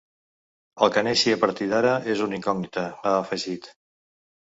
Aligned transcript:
“El 0.85 0.91
que 0.95 1.03
neixi 1.07 1.33
a 1.33 1.37
partir 1.43 1.67
d’ara 1.73 1.91
és 2.13 2.23
una 2.29 2.39
incògnita”, 2.39 2.87
ha 3.03 3.13
afegit. 3.19 3.69